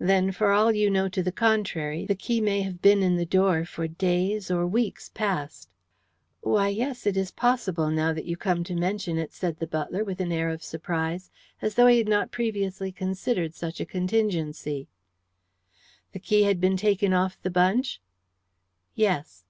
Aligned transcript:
"Then, 0.00 0.32
for 0.32 0.50
all 0.50 0.72
you 0.72 0.90
know 0.90 1.08
to 1.08 1.22
the 1.22 1.30
contrary, 1.30 2.04
the 2.04 2.16
key 2.16 2.40
may 2.40 2.62
have 2.62 2.82
been 2.82 3.00
in 3.00 3.14
the 3.14 3.24
door 3.24 3.64
for 3.64 3.86
days, 3.86 4.50
or 4.50 4.66
weeks 4.66 5.08
past." 5.14 5.68
"Why, 6.40 6.66
yes, 6.66 7.06
it 7.06 7.16
is 7.16 7.30
possible, 7.30 7.88
now 7.88 8.12
that 8.12 8.24
you 8.24 8.36
come 8.36 8.64
to 8.64 8.74
mention 8.74 9.18
it," 9.18 9.32
said 9.32 9.60
the 9.60 9.68
butler, 9.68 10.02
with 10.02 10.20
an 10.20 10.32
air 10.32 10.48
of 10.48 10.64
surprise, 10.64 11.30
as 11.62 11.76
though 11.76 11.86
he 11.86 11.98
had 11.98 12.08
not 12.08 12.32
previously 12.32 12.90
considered 12.90 13.54
such 13.54 13.78
a 13.80 13.86
contingency. 13.86 14.88
"The 16.10 16.18
key 16.18 16.42
had 16.42 16.60
been 16.60 16.76
taken 16.76 17.12
off 17.12 17.40
the 17.40 17.48
bunch?" 17.48 18.00
"Yes." 18.96 19.44